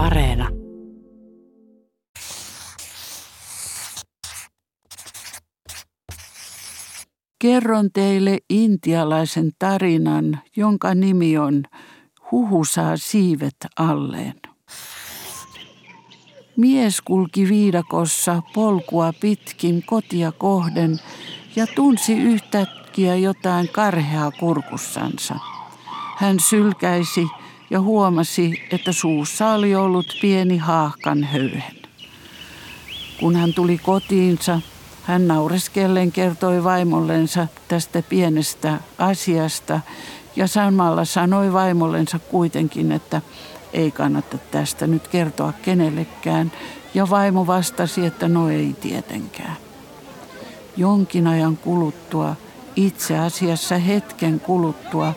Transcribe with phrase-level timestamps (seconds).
[0.00, 0.48] Areena.
[7.38, 11.62] Kerron teille intialaisen tarinan, jonka nimi on
[12.30, 14.40] Huhu saa siivet alleen.
[16.56, 21.00] Mies kulki viidakossa polkua pitkin kotia kohden
[21.56, 25.34] ja tunsi yhtäkkiä jotain karheaa kurkussansa.
[26.16, 27.26] Hän sylkäisi
[27.70, 31.76] ja huomasi, että suussa oli ollut pieni haahkan höyhen.
[33.20, 34.60] Kun hän tuli kotiinsa,
[35.02, 39.80] hän naureskellen kertoi vaimollensa tästä pienestä asiasta
[40.36, 43.22] ja samalla sanoi vaimollensa kuitenkin, että
[43.72, 46.52] ei kannata tästä nyt kertoa kenellekään.
[46.94, 49.56] Ja vaimo vastasi, että no ei tietenkään.
[50.76, 52.36] Jonkin ajan kuluttua,
[52.76, 55.14] itse asiassa hetken kuluttua,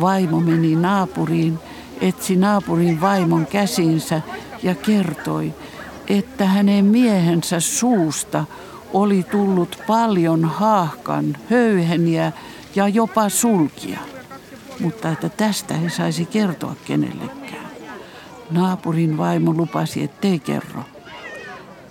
[0.00, 1.58] vaimo meni naapuriin,
[2.00, 4.22] etsi naapurin vaimon käsinsä
[4.62, 5.54] ja kertoi,
[6.08, 8.44] että hänen miehensä suusta
[8.92, 12.32] oli tullut paljon haahkan, höyheniä
[12.74, 13.98] ja jopa sulkia,
[14.80, 17.68] mutta että tästä ei saisi kertoa kenellekään.
[18.50, 20.82] Naapurin vaimo lupasi, ettei kerro.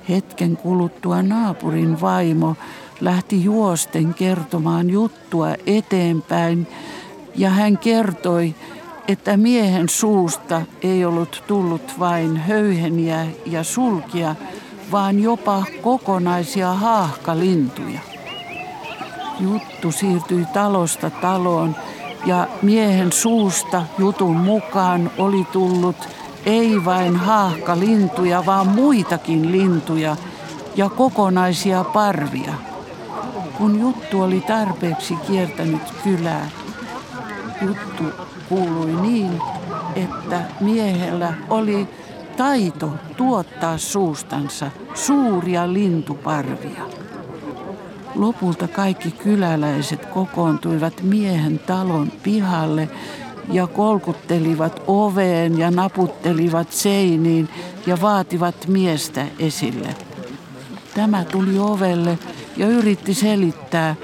[0.09, 2.55] Hetken kuluttua naapurin vaimo
[3.02, 6.67] lähti juosten kertomaan juttua eteenpäin
[7.36, 8.55] ja hän kertoi,
[9.08, 14.36] että miehen suusta ei ollut tullut vain höyheniä ja sulkia,
[14.91, 17.99] vaan jopa kokonaisia haahkalintuja.
[19.39, 21.75] Juttu siirtyi talosta taloon
[22.25, 26.09] ja miehen suusta jutun mukaan oli tullut
[26.45, 30.16] ei vain haahkalintuja, vaan muitakin lintuja
[30.75, 32.53] ja kokonaisia parvia.
[33.58, 36.49] Kun juttu oli tarpeeksi kiertänyt kylää,
[37.61, 38.03] juttu
[38.50, 39.41] kuului niin,
[39.95, 41.88] että miehellä oli
[42.38, 46.81] taito tuottaa suustansa suuria lintuparvia.
[48.16, 52.89] Lopulta kaikki kyläläiset kokoontuivat miehen talon pihalle
[53.52, 57.49] ja kolkuttelivat oveen ja naputtelivat seiniin
[57.86, 59.95] ja vaativat miestä esille.
[60.95, 62.20] Tämä tuli ovelle
[62.58, 63.95] ja yritti selittää,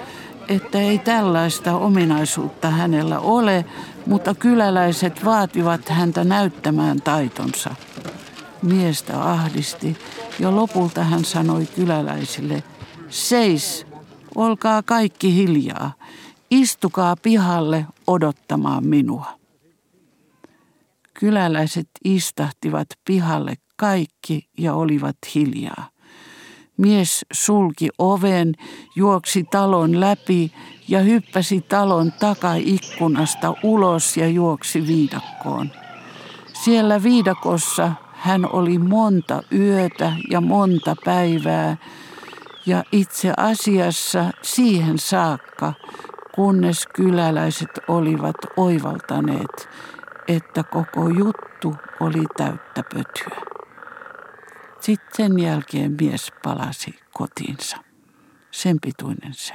[0.54, 3.66] että ei tällaista ominaisuutta hänellä ole,
[4.06, 7.76] mutta kyläläiset vaativat häntä näyttämään taitonsa.
[8.62, 9.98] Miestä ahdisti
[10.40, 12.64] ja lopulta hän sanoi kyläläisille,
[13.10, 13.86] seis,
[14.36, 15.94] olkaa kaikki hiljaa,
[16.52, 19.26] istukaa pihalle odottamaan minua.
[21.14, 25.93] Kyläläiset istahtivat pihalle kaikki ja olivat hiljaa.
[26.78, 28.54] Mies sulki oven,
[28.96, 30.52] juoksi talon läpi
[30.88, 35.72] ja hyppäsi talon takaikkunasta ulos ja juoksi viidakkoon.
[36.54, 41.78] Siellä viidakossa hän oli monta yötä ja monta päivää
[42.66, 45.74] ja itse asiassa siihen saakka,
[46.36, 49.70] kunnes kyläläiset olivat oivaltaneet,
[50.28, 53.53] että koko juttu oli täyttä pötyä.
[54.84, 57.78] Sitten sen jälkeen mies palasi kotiinsa.
[58.52, 59.54] Sen pituinen se.